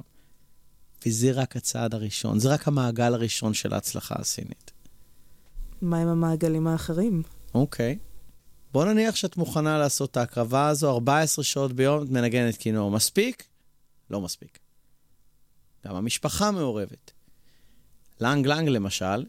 וזה 1.06 1.32
רק 1.32 1.56
הצעד 1.56 1.94
הראשון, 1.94 2.38
זה 2.38 2.52
רק 2.52 2.68
המעגל 2.68 3.14
הראשון 3.14 3.54
של 3.54 3.74
ההצלחה 3.74 4.14
הסינית. 4.18 4.72
מה 5.82 5.98
עם 5.98 6.08
המעגלים 6.08 6.66
האחרים? 6.66 7.22
אוקיי. 7.54 7.98
בוא 8.72 8.84
נניח 8.84 9.16
שאת 9.16 9.36
מוכנה 9.36 9.78
לעשות 9.78 10.10
את 10.10 10.16
ההקרבה 10.16 10.68
הזו 10.68 10.90
14 10.90 11.44
שעות 11.44 11.72
ביום, 11.72 12.02
את 12.02 12.10
מנגנת 12.10 12.56
כינור. 12.56 12.90
מספיק? 12.90 13.44
לא 14.10 14.20
מספיק. 14.20 14.63
גם 15.86 15.96
המשפחה 15.96 16.50
מעורבת. 16.50 17.10
לנג 18.20 18.46
לנג, 18.46 18.68
למשל, 18.68 19.24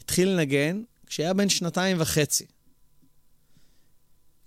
התחיל 0.00 0.28
לנגן 0.28 0.82
כשהיה 1.06 1.34
בן 1.34 1.48
שנתיים 1.48 1.96
וחצי. 2.00 2.46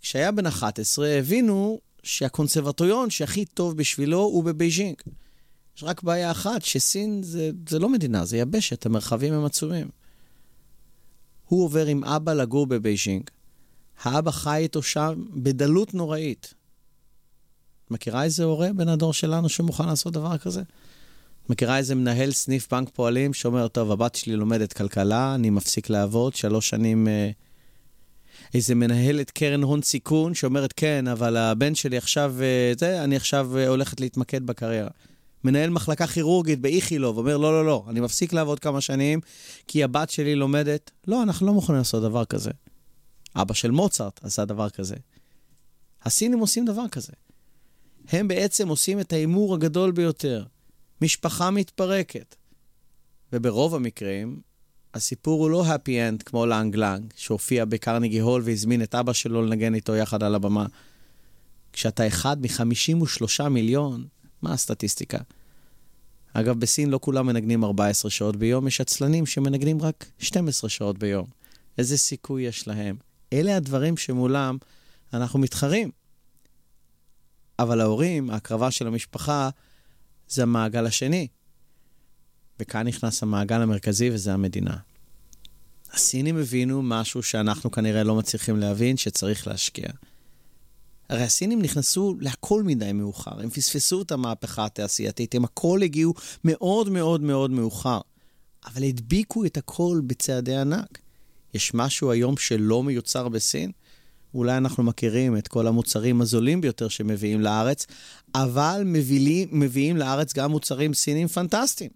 כשהיה 0.02 0.32
בן 0.32 0.46
11, 0.46 1.08
הבינו 1.08 1.80
שהקונסרבטוריון 2.04 3.10
שהכי 3.10 3.46
טוב 3.46 3.78
בשבילו 3.78 4.20
הוא 4.20 4.44
בבייג'ינג. 4.44 4.96
יש 5.78 5.84
רק 5.84 6.04
בעיה 6.04 6.32
אחת, 6.32 6.62
שסין 6.62 7.24
זה, 7.24 7.52
זה 7.70 7.80
לא 7.80 7.90
מדינה, 7.90 8.26
זה 8.26 8.38
יבשת, 8.38 8.86
המרחבים 8.86 9.34
הם 9.34 9.46
עצומים. 9.46 9.90
הוא 11.46 11.64
עובר 11.64 11.86
עם 11.86 12.04
אבא 12.04 12.34
לגור 12.34 12.68
בבייג'ינג. 12.68 13.30
האבא 14.02 14.32
חי 14.32 14.58
איתו 14.58 14.82
שם 14.82 15.26
בדלות 15.34 15.94
נוראית. 15.94 16.54
מכירה 17.90 18.24
איזה 18.24 18.44
הורה 18.44 18.74
בן 18.74 18.88
הדור 18.88 19.14
שלנו 19.14 19.50
שמוכן 19.50 19.86
לעשות 19.86 20.14
דבר 20.14 20.38
כזה? 20.38 20.64
מכירה 21.50 21.78
איזה 21.78 21.96
מנהל 21.96 22.32
סניף 22.32 22.72
בנק 22.72 22.90
פועלים 22.94 23.34
שאומר, 23.34 23.68
טוב, 23.68 23.92
הבת 23.92 24.16
שלי 24.16 24.36
לומדת 24.36 24.74
כלכלה, 24.74 25.36
אני 25.36 25.50
מפסיק 25.50 25.90
לעבוד, 25.90 26.36
שלוש 26.36 26.70
שנים... 26.70 27.08
אה, 27.08 27.32
איזה 28.54 28.76
מנהלת 28.76 29.32
קרן 29.32 29.64
הון 29.64 29.82
סיכון 29.82 30.34
שאומרת, 30.34 30.74
כן, 30.76 31.08
אבל 31.08 31.38
הבן 31.38 31.76
שלי 31.76 31.98
עכשיו, 31.98 32.36
אה, 32.42 32.72
זה, 32.78 33.04
אני 33.04 33.16
עכשיו 33.16 33.58
אה, 33.58 33.68
הולכת 33.68 34.00
להתמקד 34.00 34.46
בקריירה. 34.46 34.90
מנהל 35.44 35.70
מחלקה 35.70 36.08
כירורגית 36.08 36.60
באיכילוב 36.60 37.18
אומר, 37.18 37.38
לא, 37.38 37.52
לא, 37.52 37.66
לא, 37.66 37.86
אני 37.90 38.00
מפסיק 38.00 38.34
לעבוד 38.34 38.60
כמה 38.60 38.82
שנים 38.82 39.20
כי 39.68 39.84
הבת 39.84 40.10
שלי 40.10 40.36
לומדת. 40.36 40.92
לא, 41.08 41.24
אנחנו 41.24 41.48
לא 41.48 41.54
מוכנים 41.54 41.78
לעשות 41.78 42.04
דבר 42.04 42.26
כזה. 42.26 42.52
אבא 43.36 43.54
של 43.54 43.72
מוצרט 43.72 44.20
עשה 44.24 44.46
דבר 44.46 44.70
כזה. 44.70 44.96
הסינים 46.04 46.40
עושים 46.40 46.66
דבר 46.66 46.88
כזה. 46.92 47.14
הם 48.10 48.28
בעצם 48.28 48.68
עושים 48.68 49.00
את 49.00 49.14
ההימור 49.14 49.54
הגדול 49.54 49.92
ביותר. 49.92 50.44
משפחה 51.02 51.52
מתפרקת. 51.52 52.36
וברוב 53.34 53.76
המקרים, 53.76 54.42
הסיפור 54.94 55.44
הוא 55.44 55.50
לא 55.50 55.66
happy 55.66 55.90
end 55.90 56.24
כמו 56.26 56.46
לאנג 56.46 56.76
לאנג, 56.76 57.14
שהופיע 57.16 57.66
בקרניגי 57.66 58.20
הול 58.20 58.42
והזמין 58.46 58.84
את 58.84 58.96
אבא 58.96 59.14
שלו 59.14 59.42
לנגן 59.42 59.76
איתו 59.76 59.96
יחד 59.96 60.24
על 60.24 60.36
הבמה. 60.36 60.66
כשאתה 61.74 62.08
אחד 62.08 62.42
מ-53 62.42 63.50
מיליון, 63.50 64.06
מה 64.42 64.54
הסטטיסטיקה? 64.54 65.18
אגב, 66.34 66.60
בסין 66.60 66.90
לא 66.90 67.00
כולם 67.02 67.28
מנגנים 67.28 67.64
14 67.64 68.12
שעות 68.12 68.36
ביום, 68.36 68.68
יש 68.68 68.82
עצלנים 68.82 69.26
שמנגנים 69.26 69.82
רק 69.82 70.06
12 70.20 70.70
שעות 70.70 70.98
ביום. 70.98 71.28
איזה 71.78 71.98
סיכוי 71.98 72.44
יש 72.44 72.68
להם? 72.68 72.96
אלה 73.34 73.58
הדברים 73.58 73.98
שמולם 73.98 74.58
אנחנו 75.14 75.40
מתחרים. 75.40 75.92
אבל 77.60 77.82
ההורים, 77.82 78.30
ההקרבה 78.30 78.72
של 78.72 78.88
המשפחה, 78.88 79.50
זה 80.30 80.44
המעגל 80.44 80.86
השני. 80.86 81.28
וכאן 82.60 82.88
נכנס 82.88 83.24
המעגל 83.24 83.62
המרכזי 83.62 84.10
וזה 84.10 84.34
המדינה. 84.34 84.78
הסינים 85.94 86.38
הבינו 86.38 86.82
משהו 86.82 87.24
שאנחנו 87.24 87.72
כנראה 87.72 88.04
לא 88.04 88.16
מצליחים 88.16 88.58
להבין, 88.58 88.98
שצריך 88.98 89.48
להשקיע. 89.48 89.88
הרי 91.10 91.24
הסינים 91.24 91.62
נכנסו 91.62 92.16
להכל 92.20 92.64
מדי 92.64 92.94
מאוחר, 92.94 93.42
הם 93.42 93.50
פספסו 93.50 94.02
את 94.02 94.12
המהפכה 94.12 94.66
התעשייתית, 94.66 95.36
הם 95.36 95.44
הכל 95.44 95.82
הגיעו 95.84 96.14
מאוד 96.44 96.90
מאוד 96.90 97.22
מאוד 97.22 97.52
מאוחר, 97.52 98.00
אבל 98.66 98.84
הדביקו 98.84 99.46
את 99.46 99.58
הכל 99.58 100.02
בצעדי 100.08 100.56
ענק. 100.56 101.00
יש 101.54 101.74
משהו 101.74 102.12
היום 102.12 102.38
שלא 102.38 102.84
מיוצר 102.84 103.30
בסין? 103.30 103.72
אולי 104.38 104.58
אנחנו 104.58 104.84
מכירים 104.84 105.38
את 105.38 105.48
כל 105.48 105.68
המוצרים 105.68 106.22
הזולים 106.22 106.62
ביותר 106.62 106.88
שמביאים 106.88 107.42
לארץ, 107.42 107.86
אבל 108.36 108.82
מביאים, 108.86 109.48
מביאים 109.52 109.98
לארץ 109.98 110.34
גם 110.34 110.52
מוצרים 110.52 110.94
סינים 110.94 111.28
פנטסטיים. 111.28 111.92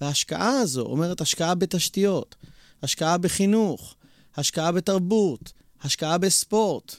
וההשקעה 0.00 0.50
הזו 0.50 0.80
אומרת 0.80 1.20
השקעה 1.20 1.54
בתשתיות, 1.54 2.36
השקעה 2.82 3.18
בחינוך, 3.18 3.96
השקעה 4.36 4.72
בתרבות, 4.72 5.52
השקעה 5.82 6.18
בספורט. 6.18 6.94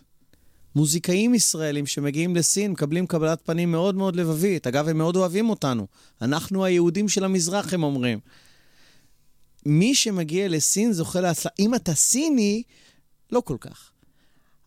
מוזיקאים 0.75 1.35
ישראלים 1.35 1.85
שמגיעים 1.85 2.35
לסין 2.35 2.71
מקבלים 2.71 3.07
קבלת 3.07 3.41
פנים 3.45 3.71
מאוד 3.71 3.95
מאוד 3.95 4.15
לבבית. 4.15 4.67
אגב, 4.67 4.87
הם 4.87 4.97
מאוד 4.97 5.15
אוהבים 5.15 5.49
אותנו. 5.49 5.87
אנחנו 6.21 6.65
היהודים 6.65 7.09
של 7.09 7.23
המזרח, 7.23 7.73
הם 7.73 7.83
אומרים. 7.83 8.19
מי 9.65 9.95
שמגיע 9.95 10.47
לסין 10.47 10.93
זוכה 10.93 11.21
להצלחה. 11.21 11.49
אם 11.59 11.75
אתה 11.75 11.93
סיני, 11.93 12.63
לא 13.31 13.41
כל 13.45 13.57
כך. 13.59 13.91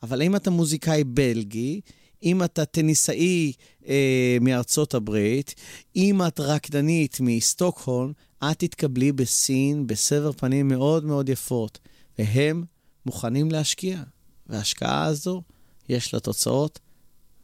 אבל 0.03 0.23
אם 0.23 0.37
אתה 0.37 0.51
מוזיקאי 0.51 1.05
בלגי, 1.05 1.81
אם 2.23 2.43
אתה 2.43 2.65
טניסאי 2.65 3.53
אה, 3.89 4.37
מארצות 4.41 4.95
הברית, 4.95 5.55
אם 5.97 6.21
את 6.27 6.41
רקדנית 6.41 7.19
מסטוקהולם, 7.21 8.13
את 8.45 8.59
תתקבלי 8.59 9.13
בסין 9.13 9.87
בסבר 9.87 10.33
פנים 10.33 10.69
מאוד 10.69 11.05
מאוד 11.05 11.29
יפות, 11.29 11.79
והם 12.19 12.65
מוכנים 13.07 13.51
להשקיע. 13.51 14.03
וההשקעה 14.47 15.05
הזו, 15.05 15.43
יש 15.89 16.15
לה 16.15 16.21
תוצאות, 16.21 16.79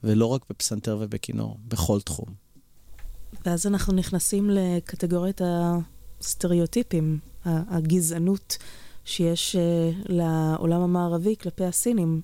ולא 0.05 0.27
רק 0.27 0.43
בפסנתר 0.50 0.99
ובכינור, 1.00 1.59
בכל 1.69 2.00
תחום. 2.00 2.27
ואז 3.47 3.67
אנחנו 3.67 3.93
נכנסים 3.93 4.50
לקטגוריית 4.50 5.41
הסטריאוטיפים, 6.21 7.19
הגזענות 7.45 8.57
שיש 9.05 9.57
אה, 9.57 9.91
לעולם 10.09 10.81
המערבי 10.81 11.37
כלפי 11.37 11.65
הסינים, 11.65 12.21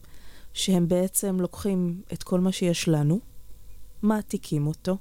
שהם 0.55 0.89
בעצם 0.89 1.41
לוקחים 1.41 2.03
את 2.13 2.23
כל 2.23 2.41
מה 2.41 2.53
שיש 2.53 2.89
לנו, 2.89 3.21
מעתיקים 4.03 4.67
אותו, 4.67 4.97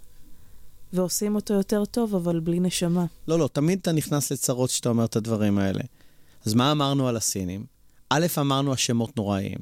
ועושים 0.93 1.35
אותו 1.35 1.53
יותר 1.53 1.85
טוב, 1.85 2.15
אבל 2.15 2.39
בלי 2.39 2.59
נשמה. 2.59 3.05
לא, 3.27 3.39
לא, 3.39 3.49
תמיד 3.53 3.79
אתה 3.81 3.91
נכנס 3.91 4.31
לצרות 4.31 4.69
כשאתה 4.69 4.89
אומר 4.89 5.05
את 5.05 5.15
הדברים 5.15 5.57
האלה. 5.57 5.83
אז 6.45 6.53
מה 6.53 6.71
אמרנו 6.71 7.07
על 7.07 7.17
הסינים? 7.17 7.65
א', 8.09 8.25
אמרנו 8.37 8.73
השמות 8.73 9.17
נוראיים. 9.17 9.59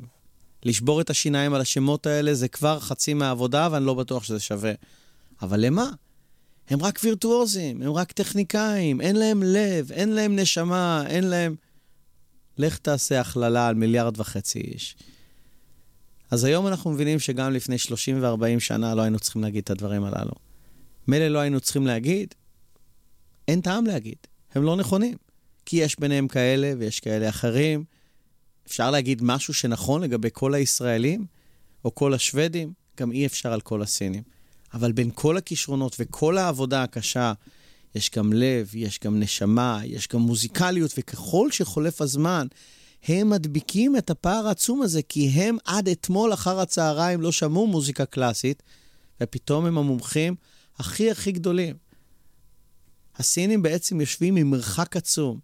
לשבור 0.64 1.02
את 1.02 1.10
השיניים 1.10 1.54
על 1.54 1.62
השמות 1.62 2.08
האלה 2.08 2.34
זה 2.34 2.48
כבר 2.48 2.80
חצי 2.80 3.14
מהעבודה, 3.14 3.70
ואני 3.72 3.86
לא 3.86 3.94
בטוח 3.94 4.24
שזה 4.24 4.40
שווה. 4.40 4.72
אבל 5.42 5.60
למה? 5.66 5.90
הם 6.70 6.84
רק 6.84 7.00
וירטואוזים, 7.04 7.82
הם 7.82 7.92
רק 7.92 8.12
טכניקאים, 8.12 9.02
אין 9.02 9.16
להם 9.16 9.44
לב, 9.44 9.92
אין 9.92 10.10
להם 10.10 10.36
נשמה, 10.36 11.04
אין 11.08 11.24
להם... 11.24 11.56
לך 12.58 12.78
תעשה 12.78 13.22
הכללה 13.22 13.68
על 13.68 13.76
מיליארד 13.76 14.20
וחצי 14.20 14.60
איש. 14.60 14.96
אז 16.32 16.44
היום 16.44 16.68
אנחנו 16.68 16.92
מבינים 16.92 17.20
שגם 17.20 17.54
לפני 17.54 17.78
30 17.78 18.24
ו-40 18.24 18.60
שנה 18.60 18.96
לא 18.96 19.02
היינו 19.02 19.20
צריכים 19.20 19.42
להגיד 19.42 19.64
את 19.64 19.70
הדברים 19.70 20.04
הללו. 20.04 20.34
מילא 21.08 21.28
לא 21.28 21.40
היינו 21.40 21.60
צריכים 21.60 21.88
להגיד, 21.88 22.34
אין 23.48 23.62
טעם 23.62 23.86
להגיד, 23.86 24.18
הם 24.56 24.64
לא 24.64 24.76
נכונים. 24.76 25.18
כי 25.66 25.78
יש 25.78 26.00
ביניהם 26.00 26.28
כאלה 26.28 26.74
ויש 26.78 27.00
כאלה 27.00 27.30
אחרים. 27.30 27.84
אפשר 28.68 28.92
להגיד 28.92 29.24
משהו 29.24 29.54
שנכון 29.54 30.02
לגבי 30.02 30.30
כל 30.34 30.54
הישראלים 30.54 31.26
או 31.86 31.96
כל 31.96 32.14
השוודים, 32.14 32.74
גם 33.00 33.12
אי 33.12 33.26
אפשר 33.26 33.54
על 33.54 33.62
כל 33.62 33.82
הסינים. 33.82 34.24
אבל 34.74 34.92
בין 34.92 35.10
כל 35.14 35.38
הכישרונות 35.38 35.96
וכל 36.00 36.38
העבודה 36.38 36.84
הקשה, 36.84 37.34
יש 37.96 38.12
גם 38.16 38.34
לב, 38.34 38.76
יש 38.76 39.00
גם 39.04 39.20
נשמה, 39.20 39.80
יש 39.86 40.08
גם 40.08 40.20
מוזיקליות, 40.20 40.92
וככל 40.98 41.52
שחולף 41.52 42.02
הזמן, 42.02 42.48
הם 43.04 43.30
מדביקים 43.30 43.98
את 43.98 44.10
הפער 44.10 44.48
העצום 44.48 44.82
הזה, 44.82 45.02
כי 45.02 45.28
הם 45.28 45.58
עד 45.66 45.90
אתמול 45.90 46.34
אחר 46.34 46.60
הצהריים 46.60 47.22
לא 47.22 47.32
שמעו 47.32 47.68
מוזיקה 47.68 48.06
קלאסית, 48.06 48.64
ופתאום 49.22 49.66
הם 49.66 49.78
המומחים 49.78 50.36
הכי 50.78 51.12
הכי 51.12 51.32
גדולים. 51.32 51.76
הסינים 53.16 53.62
בעצם 53.62 54.02
יושבים 54.02 54.36
עם 54.36 54.52
מרחק 54.52 54.98
עצום, 54.98 55.40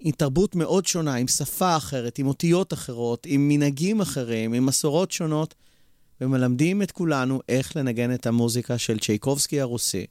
עם 0.00 0.10
תרבות 0.10 0.54
מאוד 0.54 0.86
שונה, 0.86 1.14
עם 1.14 1.28
שפה 1.28 1.76
אחרת, 1.76 2.18
עם 2.18 2.26
אותיות 2.26 2.72
אחרות, 2.72 3.26
עם 3.26 3.48
מנהגים 3.48 4.00
אחרים, 4.00 4.52
עם 4.52 4.66
מסורות 4.66 5.12
שונות, 5.12 5.54
ומלמדים 6.20 6.82
את 6.82 6.90
כולנו 6.90 7.40
איך 7.48 7.76
לנגן 7.76 8.14
את 8.14 8.26
המוזיקה 8.26 8.78
של 8.78 8.98
צ'ייקובסקי 8.98 9.60
הרוסי, 9.60 10.06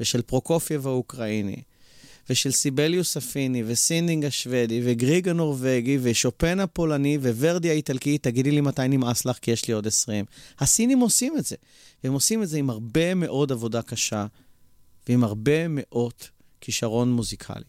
ושל 0.00 0.22
פרוקופייב 0.22 0.86
האוקראיני, 0.86 1.62
ושל 2.30 2.50
סיבליוס 2.50 3.16
הפיני, 3.16 3.62
וסינדינג 3.66 4.24
השוודי, 4.24 4.80
וגריג 4.84 5.28
הנורבגי, 5.28 5.98
ושופן 6.02 6.60
הפולני, 6.60 7.18
וורדי 7.18 7.70
האיטלקי, 7.70 8.18
תגידי 8.18 8.50
לי 8.50 8.60
מתי 8.60 8.88
נמאס 8.88 9.24
לך, 9.24 9.38
כי 9.38 9.50
יש 9.50 9.68
לי 9.68 9.74
עוד 9.74 9.86
20. 9.86 10.24
הסינים 10.58 11.00
עושים 11.00 11.38
את 11.38 11.44
זה, 11.44 11.56
והם 12.04 12.12
עושים 12.12 12.42
את 12.42 12.48
זה 12.48 12.58
עם 12.58 12.70
הרבה 12.70 13.14
מאוד 13.14 13.52
עבודה 13.52 13.82
קשה, 13.82 14.26
ועם 15.08 15.24
הרבה 15.24 15.68
מאוד 15.68 16.12
כישרון 16.60 17.12
מוזיקלי. 17.12 17.64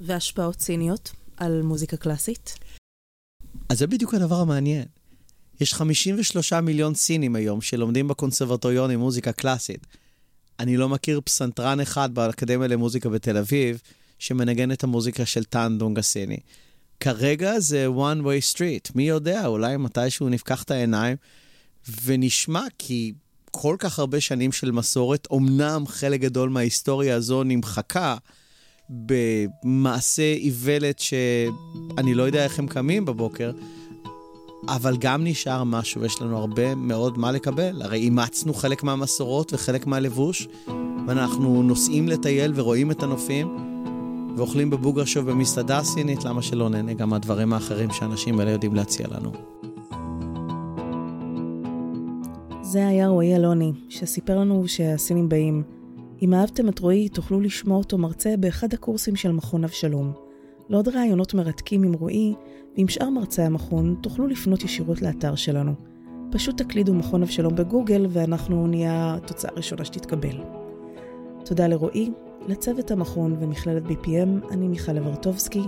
והשפעות 0.00 0.60
סיניות 0.60 1.12
על 1.36 1.62
מוזיקה 1.62 1.96
קלאסית? 1.96 2.54
אז 3.68 3.78
זה 3.78 3.86
בדיוק 3.86 4.14
הדבר 4.14 4.36
המעניין. 4.40 4.84
יש 5.60 5.74
53 5.74 6.52
מיליון 6.52 6.94
סינים 6.94 7.36
היום 7.36 7.60
שלומדים 7.60 8.08
בקונסרבטוריון 8.08 8.90
עם 8.90 9.00
מוזיקה 9.00 9.32
קלאסית. 9.32 9.86
אני 10.62 10.76
לא 10.76 10.88
מכיר 10.88 11.20
פסנתרן 11.24 11.80
אחד 11.80 12.14
באקדמיה 12.14 12.68
למוזיקה 12.68 13.08
בתל 13.08 13.36
אביב 13.36 13.80
שמנגן 14.18 14.72
את 14.72 14.84
המוזיקה 14.84 15.26
של 15.26 15.44
טאן 15.44 15.78
דונג 15.78 15.98
הסיני. 15.98 16.36
כרגע 17.00 17.60
זה 17.60 17.86
one 17.86 18.24
way 18.24 18.54
street, 18.54 18.92
מי 18.94 19.08
יודע, 19.08 19.46
אולי 19.46 19.76
מתישהו 19.76 20.28
נפקח 20.28 20.62
את 20.62 20.70
העיניים 20.70 21.16
ונשמע, 22.04 22.64
כי 22.78 23.12
כל 23.50 23.76
כך 23.78 23.98
הרבה 23.98 24.20
שנים 24.20 24.52
של 24.52 24.70
מסורת, 24.70 25.28
אמנם 25.32 25.84
חלק 25.86 26.20
גדול 26.20 26.50
מההיסטוריה 26.50 27.16
הזו 27.16 27.44
נמחקה 27.44 28.16
במעשה 28.88 30.32
איוולת 30.32 30.98
שאני 30.98 32.14
לא 32.14 32.22
יודע 32.22 32.44
איך 32.44 32.58
הם 32.58 32.66
קמים 32.66 33.04
בבוקר, 33.04 33.52
אבל 34.68 34.96
גם 34.96 35.24
נשאר 35.24 35.64
משהו, 35.64 36.00
ויש 36.00 36.22
לנו 36.22 36.38
הרבה 36.38 36.74
מאוד 36.74 37.18
מה 37.18 37.32
לקבל. 37.32 37.82
הרי 37.82 37.98
אימצנו 37.98 38.54
חלק 38.54 38.82
מהמסורות 38.82 39.52
וחלק 39.52 39.86
מהלבוש, 39.86 40.48
ואנחנו 41.06 41.62
נוסעים 41.62 42.08
לטייל 42.08 42.52
ורואים 42.54 42.90
את 42.90 43.02
הנופים, 43.02 43.56
ואוכלים 44.36 44.70
בבוגרשוב 44.70 45.30
במסעדה 45.30 45.78
הסינית, 45.78 46.24
למה 46.24 46.42
שלא 46.42 46.68
נהנה 46.68 46.94
גם 46.94 47.10
מהדברים 47.10 47.52
האחרים 47.52 47.90
שהאנשים 47.90 48.40
האלה 48.40 48.50
יודעים 48.50 48.74
להציע 48.74 49.06
לנו. 49.10 49.32
זה 52.62 52.86
היה 52.86 53.08
רועי 53.08 53.36
אלוני, 53.36 53.72
שסיפר 53.88 54.38
לנו 54.38 54.68
שהסינים 54.68 55.28
באים. 55.28 55.62
אם 56.22 56.34
אהבתם 56.34 56.68
את 56.68 56.78
רועי, 56.78 57.08
תוכלו 57.08 57.40
לשמוע 57.40 57.78
אותו 57.78 57.98
מרצה 57.98 58.34
באחד 58.36 58.74
הקורסים 58.74 59.16
של 59.16 59.32
מכון 59.32 59.64
אבשלום. 59.64 60.12
לעוד 60.68 60.88
ראיונות 60.88 61.34
מרתקים 61.34 61.82
עם 61.82 61.92
רועי 61.92 62.34
ועם 62.76 62.88
שאר 62.88 63.10
מרצי 63.10 63.42
המכון, 63.42 63.96
תוכלו 64.00 64.26
לפנות 64.26 64.62
ישירות 64.62 65.02
לאתר 65.02 65.34
שלנו. 65.34 65.72
פשוט 66.30 66.62
תקלידו 66.62 66.94
מכון 66.94 67.22
אבשלום 67.22 67.56
בגוגל 67.56 68.06
ואנחנו 68.10 68.66
נהיה 68.66 69.14
התוצאה 69.14 69.50
הראשונה 69.52 69.84
שתתקבל. 69.84 70.40
תודה 71.44 71.66
לרועי, 71.66 72.10
לצוות 72.48 72.90
המכון 72.90 73.36
ומכללת 73.40 73.82
BPM, 73.86 74.52
אני 74.52 74.68
מיכל 74.68 74.98
אברטובסקי, 74.98 75.62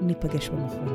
ניפגש 0.00 0.48
במכון. 0.48 0.88